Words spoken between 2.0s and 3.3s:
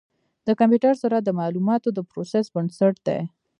پروسس بنسټ دی.